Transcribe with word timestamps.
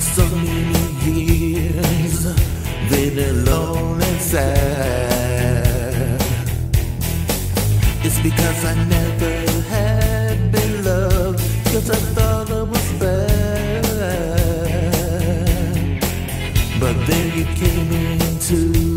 so 0.00 0.24
many 0.36 1.20
years 1.20 2.26
been 2.88 3.18
alone 3.18 4.00
and 4.02 4.20
sad. 4.20 6.20
It's 8.04 8.20
because 8.20 8.64
I 8.64 8.74
never 8.84 9.50
had 9.68 10.52
been 10.52 10.84
loved, 10.84 11.40
cause 11.64 11.90
I 11.90 11.96
thought 12.14 12.50
I 12.50 12.62
was 12.62 12.92
bad. 13.00 13.28
But 16.80 16.94
then 17.06 17.38
you 17.38 17.44
came 17.56 17.92
into 17.92 18.87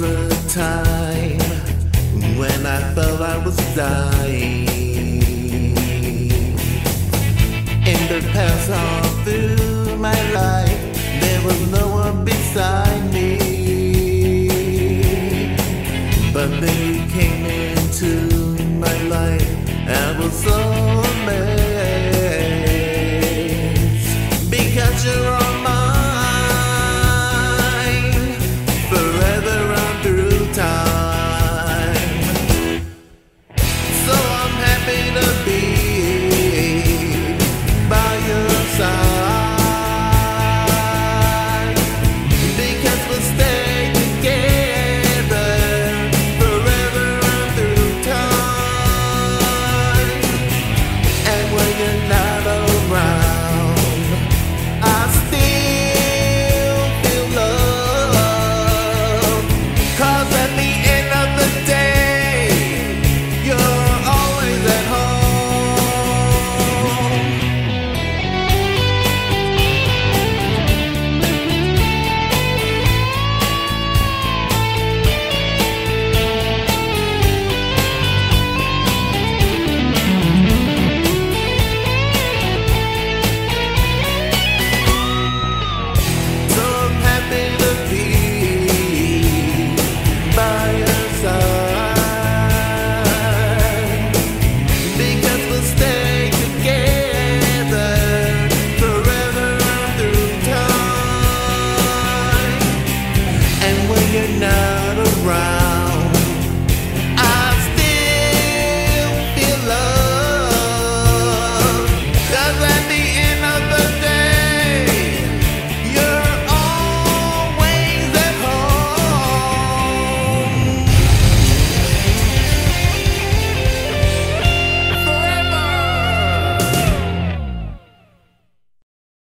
was 0.00 0.02
a 0.02 0.28
time 0.48 1.38
when 2.36 2.66
I 2.66 2.80
felt 2.94 3.20
I 3.20 3.38
was 3.44 3.56
dying. 3.76 4.66
In 7.86 8.08
the 8.08 8.20
past, 8.32 8.70
all 8.70 9.04
through 9.24 9.96
my 9.96 10.32
life, 10.32 10.80
there 11.20 11.42
was 11.44 11.70
no 11.70 11.86
one 11.88 12.24
beside 12.24 13.12
me. 13.12 14.48
But 16.32 16.48
then 16.60 16.94
you 16.94 17.06
came 17.12 17.46
into 17.46 18.10
my 18.78 19.02
life, 19.02 19.48
I 19.88 20.18
was 20.18 20.32
so 20.32 20.58
amazed 21.22 21.60
because 24.50 25.04
you're 25.04 25.43